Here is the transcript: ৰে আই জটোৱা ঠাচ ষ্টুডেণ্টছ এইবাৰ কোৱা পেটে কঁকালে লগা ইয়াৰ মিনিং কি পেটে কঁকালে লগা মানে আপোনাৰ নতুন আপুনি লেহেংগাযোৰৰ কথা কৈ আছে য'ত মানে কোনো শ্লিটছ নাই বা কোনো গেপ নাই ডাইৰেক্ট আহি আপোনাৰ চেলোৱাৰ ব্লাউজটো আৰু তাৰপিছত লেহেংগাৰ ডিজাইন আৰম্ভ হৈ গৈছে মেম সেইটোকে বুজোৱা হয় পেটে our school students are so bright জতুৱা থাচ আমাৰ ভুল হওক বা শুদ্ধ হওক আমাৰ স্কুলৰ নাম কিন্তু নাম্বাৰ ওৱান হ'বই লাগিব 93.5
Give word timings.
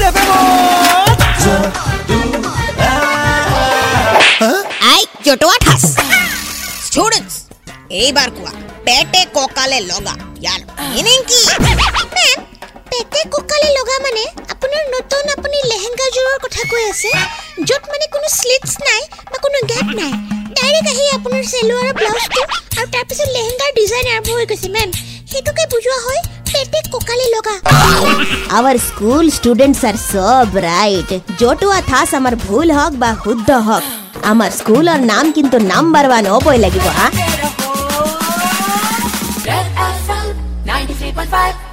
ৰে 0.00 0.08
আই 4.86 5.02
জটোৱা 5.26 5.56
ঠাচ 5.64 5.82
ষ্টুডেণ্টছ 6.86 7.32
এইবাৰ 8.00 8.28
কোৱা 8.36 8.52
পেটে 8.86 9.22
কঁকালে 9.36 9.78
লগা 9.90 10.14
ইয়াৰ 10.36 10.60
মিনিং 10.94 11.18
কি 11.28 11.40
পেটে 12.90 13.20
কঁকালে 13.34 13.68
লগা 13.78 13.96
মানে 14.06 14.24
আপোনাৰ 14.52 14.84
নতুন 14.94 15.24
আপুনি 15.34 15.58
লেহেংগাযোৰৰ 15.70 16.36
কথা 16.44 16.62
কৈ 16.70 16.82
আছে 16.90 17.10
য'ত 17.68 17.82
মানে 17.92 18.06
কোনো 18.14 18.28
শ্লিটছ 18.36 18.72
নাই 18.88 19.02
বা 19.30 19.38
কোনো 19.44 19.58
গেপ 19.70 19.88
নাই 20.00 20.12
ডাইৰেক্ট 20.56 20.88
আহি 20.92 21.04
আপোনাৰ 21.16 21.42
চেলোৱাৰ 21.52 21.90
ব্লাউজটো 21.98 22.42
আৰু 22.76 22.86
তাৰপিছত 22.94 23.28
লেহেংগাৰ 23.36 23.70
ডিজাইন 23.78 24.06
আৰম্ভ 24.12 24.28
হৈ 24.36 24.46
গৈছে 24.50 24.68
মেম 24.76 24.90
সেইটোকে 25.30 25.64
বুজোৱা 25.72 25.98
হয় 26.06 26.22
পেটে 26.50 26.80
our 28.48 28.76
school 28.78 29.24
students 29.36 29.80
are 29.90 29.96
so 30.02 30.12
bright 30.54 31.08
জতুৱা 31.40 31.78
থাচ 31.90 32.08
আমাৰ 32.18 32.34
ভুল 32.46 32.68
হওক 32.78 32.92
বা 33.02 33.10
শুদ্ধ 33.24 33.48
হওক 33.66 33.84
আমাৰ 34.24 34.50
স্কুলৰ 34.58 35.00
নাম 35.12 35.24
কিন্তু 35.36 35.56
নাম্বাৰ 35.72 36.04
ওৱান 36.08 36.24
হ'বই 36.32 36.56
লাগিব 36.64 36.86
93.5 40.66 41.65